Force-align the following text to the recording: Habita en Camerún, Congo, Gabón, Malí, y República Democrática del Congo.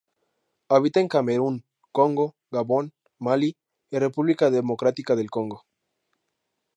Habita 0.67 0.99
en 0.99 1.07
Camerún, 1.07 1.63
Congo, 1.91 2.35
Gabón, 2.49 2.91
Malí, 3.19 3.55
y 3.91 3.99
República 3.99 4.49
Democrática 4.49 5.15
del 5.15 5.29
Congo. 5.29 5.61